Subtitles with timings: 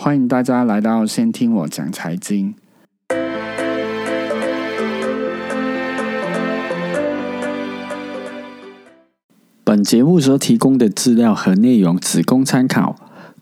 [0.00, 2.54] 欢迎大家来到先听我讲财经。
[9.64, 12.94] 本节目所提供的资料和内容只供参考，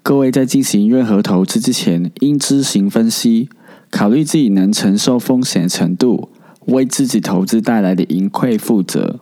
[0.02, 3.50] 各位在进行任何投资之前，应自行分析，
[3.90, 6.30] 考虑自己能承受风险程度，
[6.68, 9.20] 为自己投资带来的盈亏负责。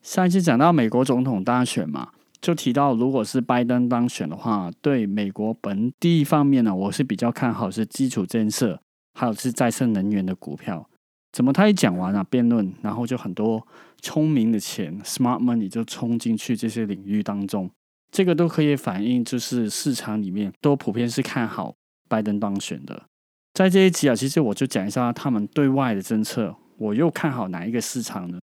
[0.00, 2.08] 上一次讲到美国总统大选嘛，
[2.40, 8.80] 就提到如果是拜登当选的话，对美国本地方面呢，我是比较看好是基础建设，
[9.12, 10.88] 还有是再生能源的股票。
[11.32, 13.64] 怎么他一讲完啊，辩论，然后就很多
[14.00, 17.70] 聪明的钱 （smart money） 就冲进去这些领域当中，
[18.10, 21.74] 这个都可以反映就是市场里面都普遍是看好
[22.08, 23.04] 拜登当选的。
[23.52, 28.40] 在这一集啊，其实我就讲一下他们对外的政策，我又看好哪一个市场呢？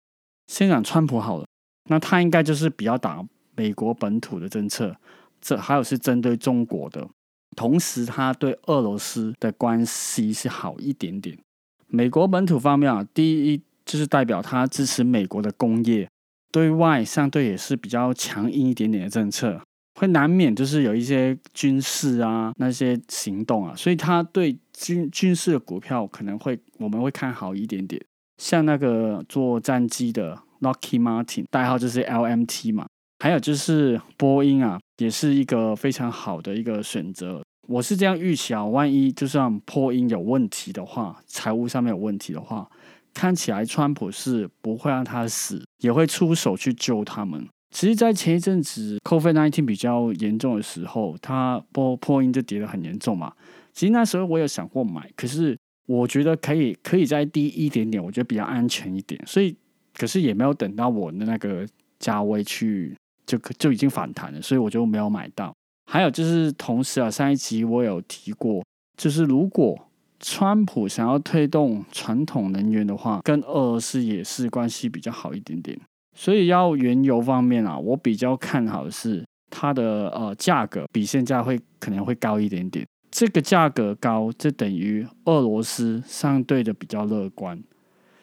[0.47, 1.45] 先讲川普好了，
[1.89, 3.23] 那他应该就是比较打
[3.61, 4.95] 美国本土的政策，
[5.39, 7.07] 这还有是针对中国的，
[7.55, 11.37] 同时他对俄罗斯的关系是好一点点。
[11.85, 16.09] 美国本土方面啊，第一就是代表他支持美国的工业，
[16.51, 19.61] 对外相对也是比较强硬一点点的政策，
[19.99, 28.03] 会难免就是有一些军事啊那些行动啊，所以他对军军事的股票可能会我们会看好一点点，
[28.41, 32.87] 像那个做战机的 Lockheed Martin，代号就是 LMT 嘛，
[33.21, 37.39] 还有就是波音啊，也是一个非常好的一个选择。
[37.67, 42.67] 我是这样预期啊，万一就算破音有问题的话，财务上面有问题的话，
[43.13, 47.47] 看起来川普是不会让他死，也会出手去救他们。
[47.69, 53.31] 其实，在前一阵子 COVID-19 比较严重的时候，它破破音就跌得很严重嘛。
[53.71, 59.21] 其实那时候我有想过买，可是我觉得可以可以再低一点点，我觉得比较安全一点。
[59.27, 59.55] 所以，
[59.93, 61.67] 可是也没有等到我的那个
[61.99, 62.97] 价位去，
[63.31, 65.53] 就就已经反弹了，所以我就没有买到。
[65.89, 68.63] 还有就是，同时啊，上一集我有提过，
[68.97, 69.77] 就是如果
[70.19, 75.79] 川普想要推动传统能源的话，跟俄罗斯也是关系比较好一点点。
[76.13, 82.85] 所以要原油方面啊，我比较看好的是它的呃价格比现在会可能会高一点点。
[83.09, 87.61] 这个价格高，这等于俄罗斯相对的比较乐观，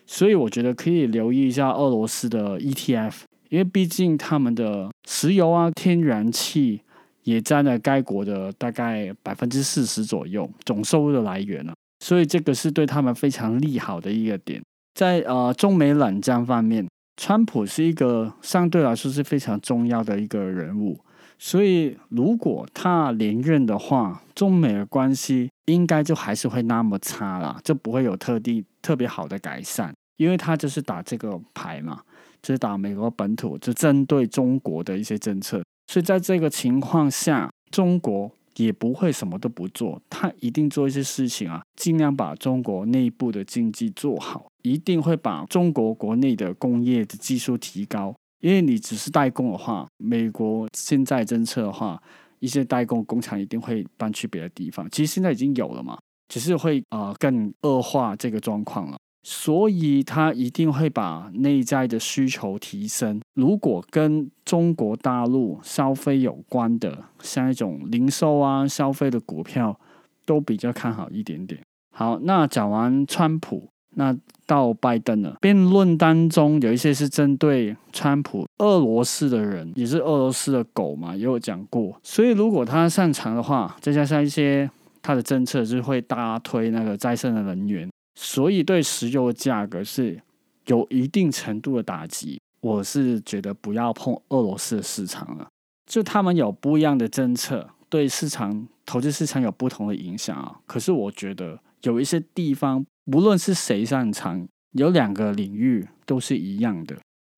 [0.06, 6.82] 所以我觉得可以留意一下俄罗斯的 ETF，因为毕竟他们的石油啊、天然气。
[7.24, 14.62] 也占了该国的大概百分之四十左右总收入的来源了，所以这个是对他们非常利好的一个点。
[14.94, 16.88] 在呃中美冷战方面，
[17.18, 20.98] 川普是一个相对来说是非常重要的一个人物，
[21.38, 32.00] 所以如果他连任的话，中美的关系应该就还是会那么差啦，就不会有特地特别好的改善，因为他就是打这个牌嘛，
[32.42, 35.62] 就打美国本土，就针对中国的一些政策。
[35.86, 48.14] 所以在这个情况下，中国也不会什么都不做，他一定做一些事情啊，尽量把中国内部的经济做好，一定会把中国国内的工业的技术提高。
[48.40, 52.00] 因为你只是代工的话，美国现在政策的话，
[52.38, 54.88] 一些代工工厂一定会搬去别的地方。
[54.90, 58.96] 其实现在已经有了嘛，只是会啊更恶化这个状况了。
[59.30, 63.20] 所以，他一定会把内在的需求提升。
[63.34, 69.78] 如果跟中国大陆消费有关的，像一种零售啊、消费的股票，
[70.24, 71.60] 都比较看好一点点。
[71.94, 75.36] 好，那讲完川普，那到拜登了。
[75.42, 81.94] 辩论当中有一些是针对川普，俄罗斯的人也是俄罗斯的狗嘛，也有讲过。
[82.02, 84.70] 所以，如果他擅长的话，再加上一些
[85.02, 87.86] 他的政策，是会大推那个再生的能源。
[88.20, 90.20] 所以对石油的价格是
[90.66, 95.46] 有一定程度的打击，我是觉得不要碰俄罗斯的市场了。
[95.86, 100.58] 就他们有不一样的政策，对市场投资市场有不同的影响啊。
[100.66, 106.96] 可是我觉得有一些地方，无论是谁擅长，有两个领域都是一样的。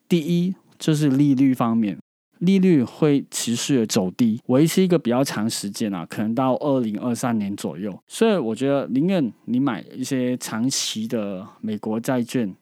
[0.09, 1.99] 第一就是利率方面。
[2.41, 7.99] 利率会持续的走低，维持一个比较长时间啊，可能到二零二三年左右。
[8.07, 12.55] 所以我觉得宁愿你买一些长期的美国债券、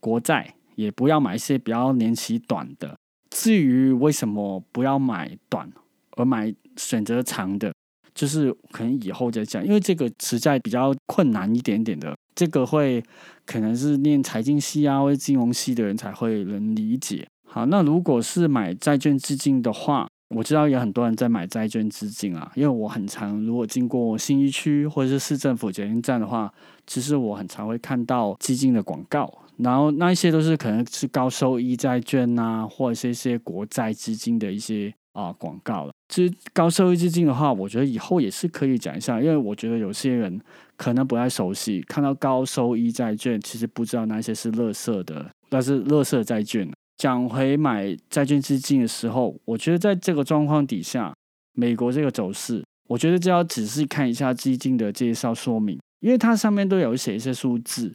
[0.00, 2.96] 国债，也不要买一些比较年期短的。
[3.30, 5.70] 至于为什么不要买短
[6.16, 7.72] 而买选择长的，
[8.14, 12.14] 就是可能以后再讲，因为这个实在比较困难一点点的。
[12.34, 13.02] 这个会
[13.44, 17.26] 可能是念财经系啊或者金融系的人才会能理解。
[17.50, 20.06] 好，那如果是买债券基金的话，
[20.36, 26.52] 我知道有很多人在买债券基金啊，因为我很常如果经过新一区或者是市政府捷运站的话，
[26.86, 35.92] 其实我很常会看到基金的广告，然后那一些都是可能是高收益债券啊，或者是一些国债基金的一些啊广告了。
[36.10, 40.38] 其实高收益基金的话，我觉得以后也是可以讲一下，因为我觉得有些人
[40.76, 46.70] 可能不太熟悉，看到高收益债券，其实不知道那些是垃圾的，那是垃圾债券。
[46.98, 51.14] 讲回买债券基金的时候，我觉得在这个状况底下，
[51.54, 57.94] 美国这个走势，我觉得就要仔细看一下基金的介绍说明，因为它上面都有写一些数字，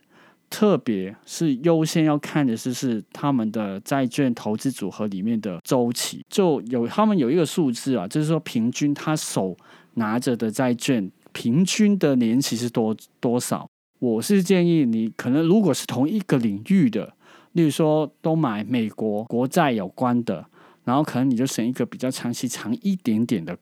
[0.49, 9.57] 特别是优先要看的是是他们的债券投资组合里面的周期，就有他们有一个数字啊，就是说平均他手
[9.95, 13.67] 拿着的债券平均的年期是多多少。
[13.99, 17.13] 我是建议你可能如果是同一个领域的。
[17.53, 20.45] 例如说，都买美国国债有关的，
[20.83, 23.57] 然后可能你就省一个比较长期、长一点点的，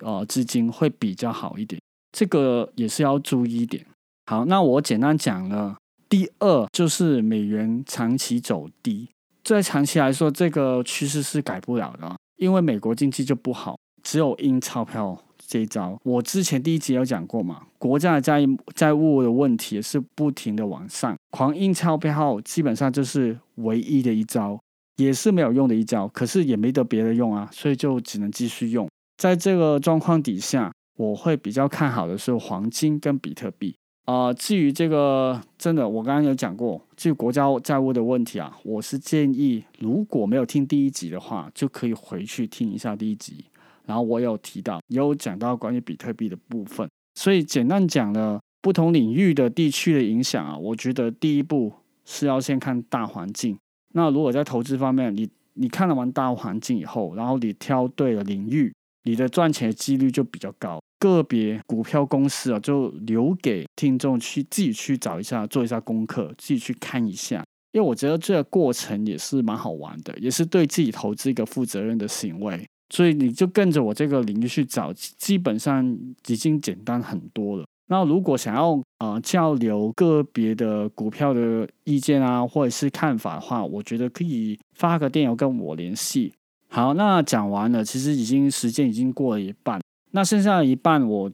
[0.00, 1.80] 呃，资金会比较好一点。
[2.12, 3.84] 这个也是要注意一点。
[4.26, 5.76] 好，那我简单讲了。
[6.08, 9.08] 第二就是美元长期走低，
[9.42, 15.18] 在长期来说，这个趋势是改不了的，因为美国经济就不好，只有印钞票。
[15.52, 18.40] 这一招，我之前第一集有讲过嘛，国家的债
[18.74, 24.58] 债务的问题是不停的往上，狂印钞票基本上就是唯一的一招，
[24.96, 28.88] 也是没有用的一招，可是也没得别的用啊，所以就只能继续用。
[29.18, 33.76] 在这个状况底下，我会比较看好的是黄金跟比特币
[34.06, 34.32] 啊。
[34.32, 43.44] 至于这个真的，我刚刚有讲过，至于国家债务的问题啊，我是建议如果没有听第一集的话，就可以回去听一下第一集。
[43.86, 50.56] 然后我有提到，也有讲到关于比特币的部分，所以简单讲了不同领域的地区的影响啊。
[50.56, 51.72] 我觉得第一步
[52.04, 53.56] 是要先看大环境。
[53.94, 58.72] 那如果在投资方面，你你看了完大环境以后，然后你挑对了领域，
[59.04, 60.80] 你的赚钱几率就比较高。
[60.98, 67.44] 个别股票公司啊，就留给听众去自己去找一下，做一下功课，自己去看一下。
[67.72, 72.64] 因为我觉得这个过程也是蛮好玩的，也是对自己投资一个负责任的行为。
[72.92, 75.82] 所以你就跟着我这个领域去找，基本上
[76.26, 77.64] 已经简单很多了。
[77.88, 86.34] 那如果想要呃交流个别的股票的意见啊，或者是看法的话，我觉得可以发个电邮跟我联系。
[86.68, 89.80] 好，那讲完了，其实已经时间已经过了一半，
[90.10, 91.32] 那剩下的一半我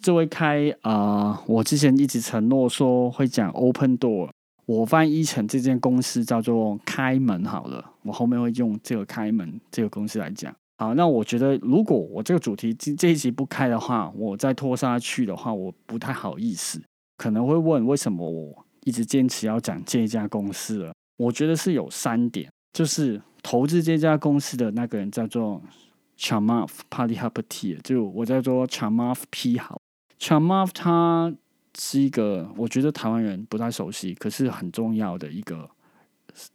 [0.00, 4.30] 就会开啊，我之前一直承诺说会讲 Open Door，
[4.66, 10.54] 我翻译成这间公司叫做开门好了，我后面会用这个开门这个公司来讲。
[10.80, 16.80] 好，那我觉得如果我这个主题这这一集不开的话，我再拖下去的话，我不太好意思，
[17.18, 20.90] 可能会问为什么我一直坚持要讲这家公司了。
[21.18, 25.60] 我觉得是有三点，就是投资这家公司的那个人叫做
[26.16, 29.78] Chamath Palihapiti，就我在做 Chamath P 好
[30.18, 31.30] ，Chamath 他
[31.78, 35.68] 是一个我觉得台湾人不太熟悉，可是很重要的一个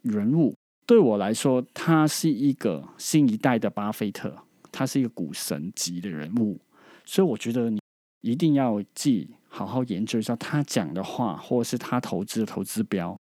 [0.02, 0.52] 人物。
[0.86, 4.32] 对我来说，他是一个新一代的巴菲特，
[4.70, 6.60] 他是一个股神级的人物，
[7.04, 7.80] 所以我觉得你
[8.20, 13.18] 一定要记，好好研究一下他讲的话，或是他投资的投资标。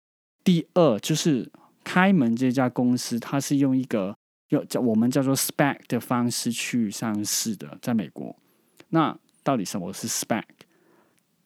[0.45, 1.51] 第二就是
[1.83, 4.17] 开门这家公司，它是用一个
[4.51, 8.35] 要叫我们叫做 SPAC 的方式去上市的，在美国。
[8.91, 10.45] 那到底什么是 SPAC？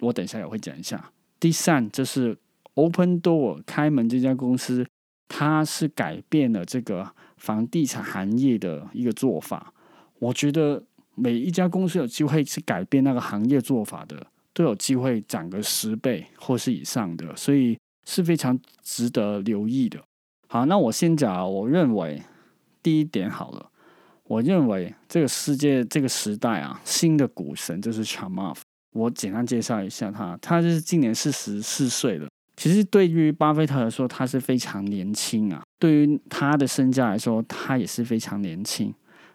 [0.00, 1.11] 我等一下也会讲一下。
[1.41, 2.37] 第三就是
[2.75, 4.87] Open Door 开门这家公司。
[5.34, 9.73] 它是改变了这个房地产行业的一个做法。
[10.19, 10.82] 我觉得
[11.14, 19.98] 每一家公司有机会去改变那个行业做法的，都有机会涨个十倍或是以上的，所以是非常值得留意的。
[20.48, 22.22] 好，那我先讲，我认为
[22.82, 23.70] 第一点好了。
[24.24, 28.60] 我认为这个世界这个时代啊，新的股神就是 Chamath。
[28.93, 32.29] 我简单介绍一下他，他就是今年四十四岁了。
[32.56, 35.63] 其实对于巴菲特来说，他是非常年轻啊。
[35.79, 38.93] 对于他的身价来说，他也是非常年轻。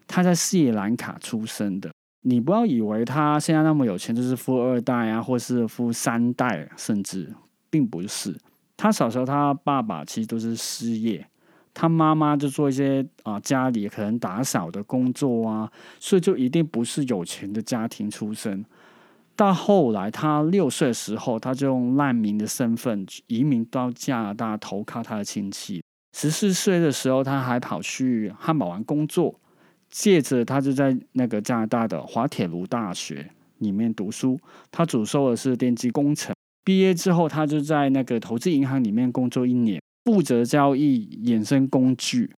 [0.07, 7.33] 他在斯里兰卡出生的，你不要以为他现在那么有钱就是富二代啊，或是富三代，甚至
[7.69, 8.33] 并不是。
[8.77, 11.27] 他小时候，他爸爸其实都是失业，
[11.73, 15.69] 他妈妈就做一些啊家里可能打扫的工作啊，
[15.99, 18.63] 所以就一定不是有钱的家庭出身。
[19.37, 25.81] 到后来，他六岁的时候，他就用难民的身份移民到加拿大投靠他的亲戚。
[26.17, 29.39] 十四岁的时候，他还跑去汉堡王工作，
[29.91, 33.29] 借着他就在那个加拿大的滑铁卢大学
[33.59, 34.39] 里面读书。
[34.71, 36.35] 他主修的是电机工程。
[36.63, 42.33] 毕业之后，他就在那个投资银行里面工作一年，负责交易衍生工具。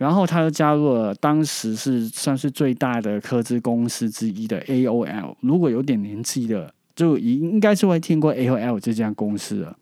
[0.00, 5.34] 然后他又加入了当时是算是最大的科技公司之一的 AOL。
[5.40, 9.76] 如果有点年纪的，就应应该是会听过 AOL 这家公司了。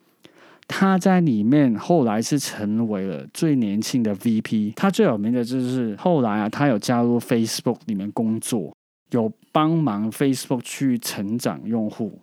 [0.67, 4.73] 他在里面后来是成为了最年轻的 VP。
[4.75, 8.75] 他最有名的就是后来啊，他有加入 Facebook 里面工作，
[9.13, 12.19] 有帮忙 Facebook 去成长用户，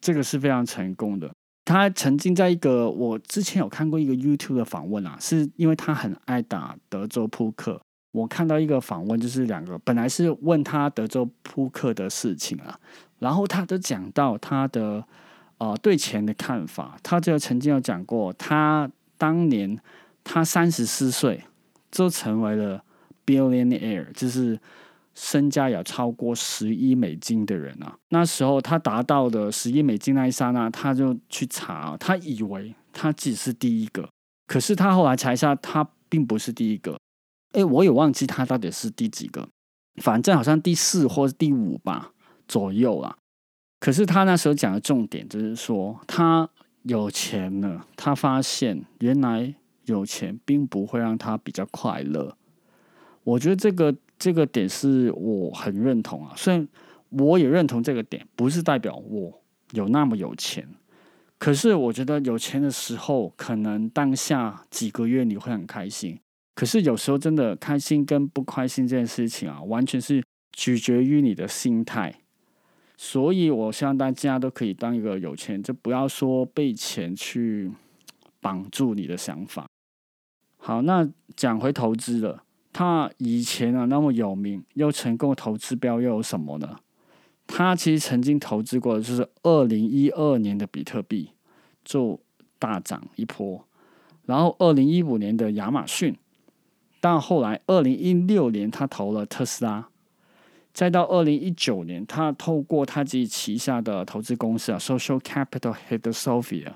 [0.00, 1.28] 这个是非常成功的。
[1.66, 7.78] 他曾经在一个我之前有看过一个 YouTube 的访问啊，是因为他很爱打德州扑克。
[8.12, 12.78] 我看到一个访问，就是两个本来是问他德州扑克的事情啊，
[13.18, 15.04] 然后他都讲到他的
[15.58, 16.96] 呃对钱的看法。
[17.02, 19.76] 他就曾经有讲过，他当年
[20.22, 21.42] 他三十四岁
[21.90, 22.82] 就成为了
[23.26, 24.58] billionaire，就是
[25.16, 27.96] 身家有超过十亿美金的人啊。
[28.10, 34.08] 那时候他达到的十亿美金那一刹那，他就去查，他以为他自己是第一个，
[34.46, 36.96] 可是他后来查一下，他并不是第一个。
[37.52, 39.48] 哎，我也忘记他到底是第几个，
[40.02, 42.12] 反正好像第四或者第五吧
[42.46, 43.16] 左右啦。
[43.80, 46.48] 可是他那时候讲的重点就是说，他
[46.82, 49.54] 有钱了，他发现原来
[49.86, 52.36] 有钱并不会让他比较快乐。
[53.24, 56.32] 我觉得这个这个点是我很认同啊。
[56.36, 56.68] 虽然
[57.10, 59.42] 我也认同这个点，不是代表我
[59.72, 60.68] 有那么有钱，
[61.38, 66.18] 可是我觉得有钱的时候，可能当下几个月你会很开心。
[66.54, 72.14] 可是有时候真的开心跟不开心这件事情啊，完全是取决于你的心态。
[72.96, 77.70] 所以我希望大家都可以当一个有钱，就不要说被钱去
[78.40, 79.66] 绑住你的想法。
[80.56, 81.06] 好，那
[81.36, 82.42] 讲回投资了，
[82.78, 86.76] 他以前啊那么有名又成功投资标又有什么呢？
[87.46, 91.30] 他其实曾经投资过的就是二零一二年的比特币，
[91.82, 92.20] 就
[92.58, 93.64] 大涨一波，
[94.26, 96.14] 然后二零一五年的亚马逊。
[97.00, 99.88] 但后来，二零一六年他投了特斯拉，
[100.74, 106.74] 再到二零一九年，他透过他自己旗下的投资公司啊，Social Capital Head Sophia，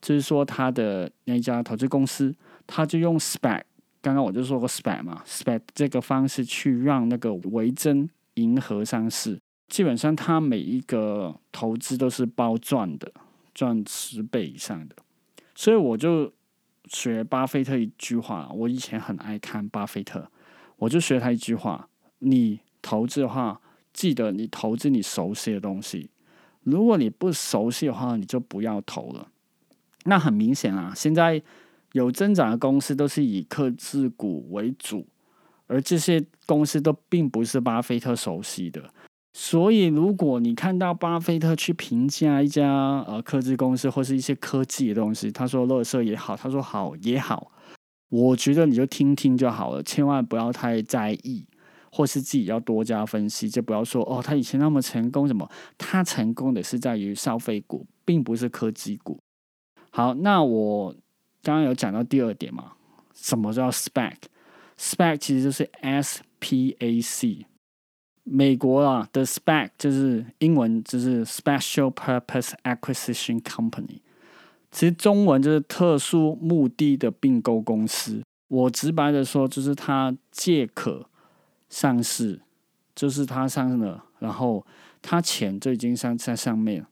[0.00, 2.34] 就是说他的那家投资公司，
[2.66, 3.64] 他就用 Spec
[4.02, 13.10] 刚刚我就说过 SPAC 嘛，SPAC 这个方式去让那个维珍银河上市，基本上他每一个投资都是包赚的，
[13.54, 14.96] 赚十倍以上的，
[15.54, 16.30] 所以我就。
[16.88, 20.28] 学巴菲特一句话，我以前很爱看巴菲特，
[20.76, 23.58] 我就学他一句话：你投资的话，
[23.94, 26.10] 记得你投资你熟悉的东西。
[26.64, 29.28] 如果你不熟悉的话，你就不要投了。
[30.04, 31.40] 那很明显啊，现在
[31.92, 35.06] 有增长的公司都是以科技股为主，
[35.66, 38.92] 而这些公司都并不是巴菲特熟悉的。
[39.34, 47.50] 所以，如果你看到巴菲特去评价一家呃科技公司或是一些科技的东西，他说“乐色也好，他说“好也好”，
[48.10, 51.46] 我觉得你就听听就好了，千万不要太在意，
[51.90, 59.18] 或是自己要多加分析，就不要说哦，他以前那么成功，什么他成功的是在于消费股，并不是科技股。
[59.88, 60.94] 好，那我
[61.42, 62.72] 刚刚有讲到第二点嘛，
[63.14, 67.46] 什么叫 spec？spec 其实就是 SPAC。
[68.24, 73.98] 美国啊的 spec 就是英文就是 Special Purpose Acquisition Company，
[74.70, 78.22] 其实中文就是特殊目的的并购公司。
[78.46, 81.08] 我直白的说，就是它借壳
[81.68, 82.40] 上市，
[82.94, 84.64] 就是它上了，然后
[85.00, 86.86] 它钱就已经上在上面，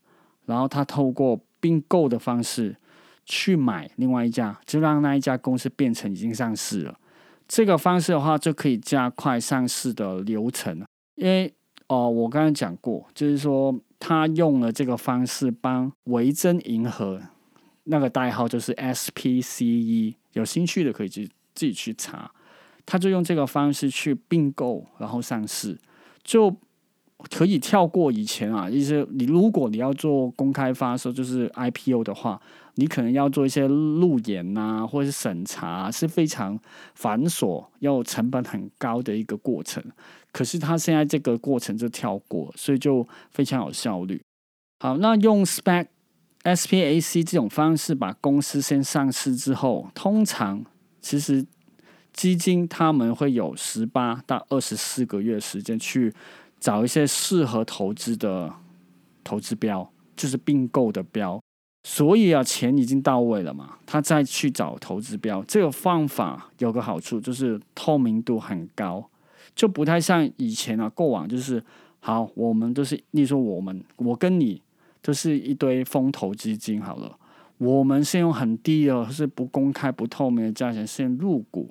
[0.47, 2.77] 然后它透过并购的方式
[3.25, 6.99] 去买另外一家，就让那一家公司变成已经上市了。
[7.47, 10.85] 这个方式的话，就可以加快上市的流程。
[11.17, 11.53] 因为
[11.89, 17.21] 哦，我刚刚讲过，就是说他用了这个方式帮维珍银河
[17.85, 22.31] 那个代号就是 SPCE，有兴趣的可以去自己去查。
[22.87, 25.77] 他就用这个方式去并购，然后上市，
[26.23, 26.57] 就
[27.31, 28.71] 可以跳过以前啊。
[28.71, 32.41] 就是你如果你要做公开发售，就是 IPO 的话。
[32.75, 36.59] 你可能要做一些路演呐，或者是审查，是非常
[36.95, 39.83] 繁琐又成本很高的一个过程。
[40.33, 44.21] 可是他现在这个过程就跳过，所以就非常有效率。
[44.79, 45.87] 好，那用 SPAC、
[46.45, 50.65] SPAC 这种方式把公司先上市之后，通常
[51.01, 51.45] 其实
[52.13, 56.13] 基金他们会有十八到二十四个月时间去
[56.59, 58.55] 找一些适合投资的
[59.25, 61.41] 投资标，就是并购的标。
[61.83, 69.09] 所以啊，钱已经到位了嘛，他再去找投资标，这个方法有个好处就是透明度很高，
[69.55, 71.63] 就不太像以前啊，过往就是
[72.01, 74.61] 好，我们都是，例如说我们，我跟你
[75.01, 77.17] 都是一堆风投基金好了，
[77.57, 81.71] 我们先用很低的，是不公开、不透明的价钱先入股，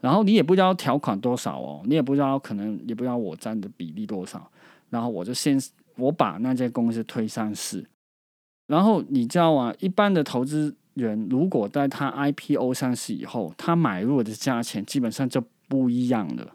[0.00, 4.48] 然后你也不知道条款多少哦，你也不知道可能也不知道我占的比例多少，
[4.90, 5.60] 然后我就先
[5.96, 7.84] 我把那间公司推上市。
[8.66, 16.54] 然后你知道啊，一般的投资人如果在他 IPO 上市以后，他买入的价钱基本上就不一样了。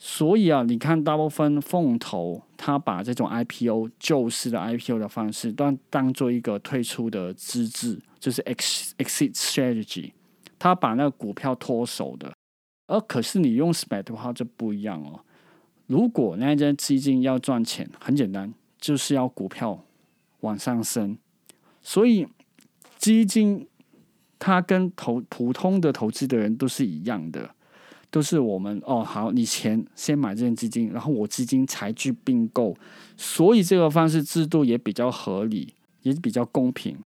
[0.00, 10.12] 所以啊，你看大部分凤头，他把这种 IPO 旧式的 IPO 的方式，当当做一个退出的资质，就是 exit strategy，
[10.56, 12.32] 他把那个股票脱手的。
[12.86, 15.20] 而可是你用 SPAC 的话就不一样哦。
[15.88, 19.84] 如果那间基金要赚钱，很简单，就是要股票
[20.40, 21.16] 往上升。
[21.80, 22.26] 所以
[22.96, 23.66] 基金
[24.38, 27.54] 它跟投普通的投资的人都是一样的，
[28.10, 32.76] 都是我们哦好，你钱先买这件基金，然后我基金财具并购，
[33.16, 36.98] 所以这个方式制度也比较合理，也比较公平。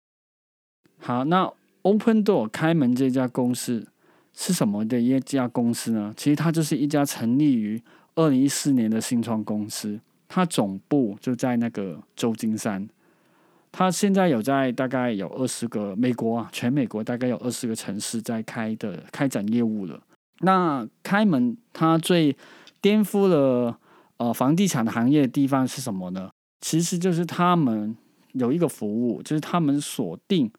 [0.99, 3.87] 好，那 Open Door 开门这家公司。
[4.33, 6.15] 是什么的一家公司呢？
[6.17, 7.83] 其实它就是一家成立于
[8.15, 12.89] 二零一四年的新创公司，它总部就在那个旧金山。
[13.73, 20.01] 它现在有在大概有二十个美国啊，全美国大概有二十个城市在开的开展业务了。
[20.41, 22.37] 那开门它最
[22.81, 23.79] 颠覆了
[24.17, 26.31] 呃房地产行业的地方是什么呢？
[26.61, 27.97] 其实就是他们
[28.33, 30.51] 有一个服务，就是他们锁定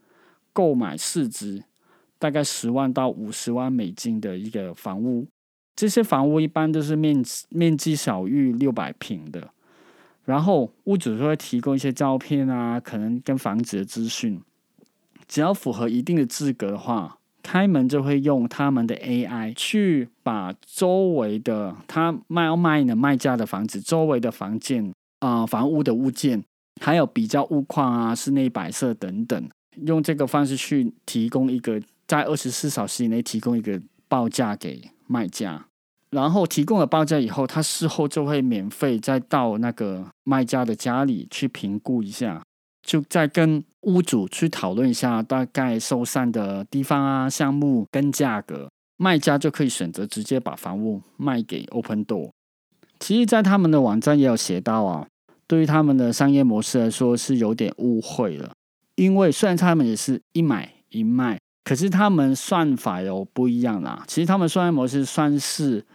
[0.53, 1.63] 购买市值。
[2.19, 5.27] 大概十万到五十万美金的一个房屋，
[5.75, 9.49] 这些房屋一般都是面积面积小于六百平的，
[10.25, 14.41] 然后屋主就会提供一些照片啊，可能跟房子的资讯，
[15.27, 26.43] 只要符合一定的资格的话，开门就会用他们的 AI 去把周围的他卖要卖的卖家的房子周围的房间啊房屋的物件，
[26.81, 29.49] 还有比较物况啊室内摆设等等，
[29.85, 31.81] 用这个方式去提供一个。
[32.07, 35.65] 在二十四小时以内提供一个报价给卖家，
[36.11, 42.43] 然后提供了报价以后，他事后就会免费再到那个卖家的家里去评估一下，
[42.83, 52.31] 就再跟屋主去讨论一下大概收散的地方啊、项目跟价格，卖家就可以选择直接把房屋卖给 Open Door。
[52.99, 55.07] 其实，在他们的网站也有写到啊，
[55.47, 58.51] 对于他们的商业模式来说是有点误会了，
[58.95, 61.39] 因为虽然他们也是一买一卖。
[61.63, 64.03] 可是他们算法有不一样啦。
[64.07, 65.85] 其实他们算业模式算是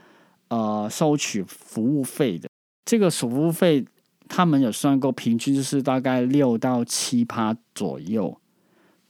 [0.48, 2.48] 呃收取服务费的。
[2.84, 3.84] 这个服务费
[4.28, 8.40] 他们有算过，平均就是大概六到七趴左右。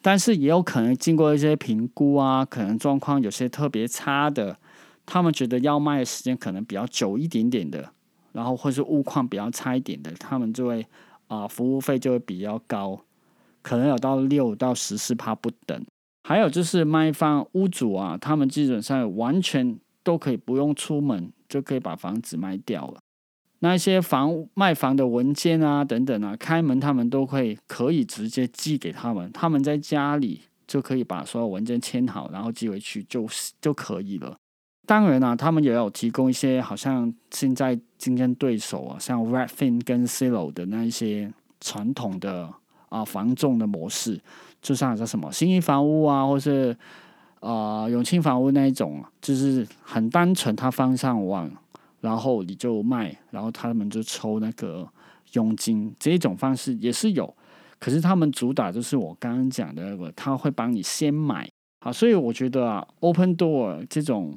[0.03, 4.57] 但是也有可能经过一些评估啊，可能状况有些特别差的，
[5.05, 7.91] 他们觉得要卖的时间可能比较久一点点的，
[8.33, 10.87] 然后或是物况比较差一点的，他们就会
[11.27, 13.01] 啊服务费就会比较高，
[13.63, 15.85] 可能有到六到十四趴不等。
[16.23, 23.01] 还有就是卖方屋主啊，他们基本上完全都可以不用出门就可以把房子卖掉了。
[23.59, 33.27] 那一些房卖房的文件啊等等啊，开门他们都会可以直接寄给他们，他们在家里就可以把所有文件签好，然后寄回去就
[33.61, 34.37] 就可以了。
[34.87, 42.49] 当然啊，他们也有提供一些好像现在竞争对手啊，像 Redfin 跟 Zillow 的那一些传统的
[42.91, 44.21] 啊房仲的模式。
[44.63, 46.77] 就像叫什么新义房屋啊，或是
[47.47, 51.51] 啊永庆房屋那一种，就是很单纯，他放上网，
[52.01, 54.89] 然后你就卖，然后他们就抽那个
[55.33, 57.33] 佣金，这一种方式也是有。
[57.79, 61.49] 可是他们主打就是我刚刚讲的那个，他会帮你先买，
[61.81, 64.35] 啊，所以我觉得啊，Open Door 这种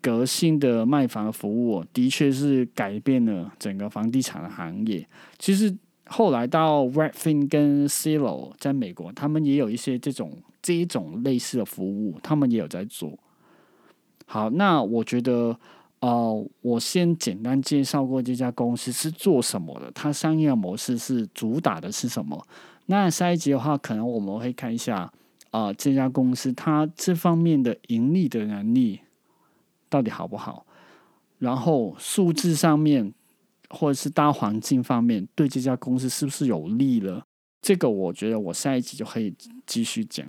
[0.00, 5.06] 革新的卖房服务，的确是改变了整个房地产的行业。
[5.38, 5.76] 其实。
[6.08, 10.30] 后来到 Redfin 跟 Zillow 在美国，他们也有一些这种
[10.66, 13.16] 这一种类似的服务，他们也有在做。
[14.26, 15.56] 好，那我觉得，
[16.00, 22.44] 呃，我先简单介绍过这家公司是做什么的，它商业模式是主打的是什么。
[22.86, 25.12] 那下一集的话，可能我们会看一下，
[25.52, 28.98] 啊，这家公司它这方面的盈利的能力
[29.88, 30.66] 到底好不好，
[31.38, 33.14] 然后数字上面。
[33.68, 37.26] 或者是大环境方面对这家公司是不是有利了？
[37.60, 39.34] 这个我觉得我下一集就可以
[39.66, 40.24] 继续讲。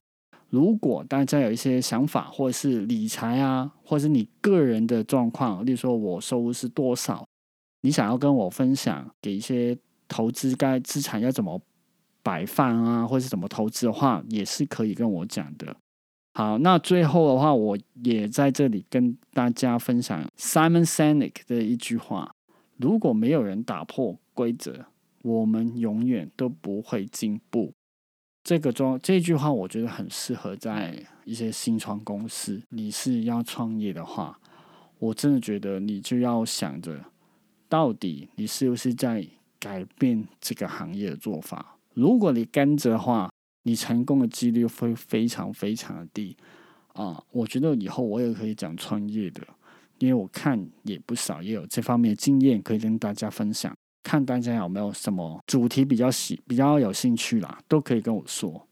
[0.49, 7.27] 如果大家有一些想法，或者是理财啊，或者是你个人的状况，例如说我收入是多少，
[7.81, 11.61] 你想要跟我分享，给一些投资该资产要怎么
[12.23, 15.75] 摆放啊，或是怎么投资的话，也是可以跟我讲的。
[16.33, 22.31] 好，那最后的话，我也在这里跟大家分享 Simon Sinek 的一句话。
[22.77, 24.85] 如果没有人打破规则，
[25.23, 27.73] 我们永远都不会进步。
[28.47, 32.61] 这个装这句话，我觉得很适合在一些新创公司。
[32.69, 34.39] 你是要创业的话，
[34.99, 36.97] 我真的觉得你就要想着，
[37.67, 39.27] 到底你是不是在
[39.59, 41.75] 改变这个行业的做法。
[41.93, 43.29] 如果你跟着的话，
[43.63, 46.37] 你成功的几率会非常非常的低
[46.93, 47.21] 啊！
[47.31, 49.45] 我觉得以后我也可以讲创业的。
[49.99, 53.75] 因为我看也不少，也有这方面的经验可以跟大家分享。
[54.07, 58.65] 看大家有没有什么主题比较喜、比较有兴趣啦，都可以跟我说。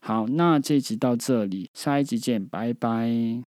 [0.00, 3.51] 好，那这集到这里，下一集见，拜拜。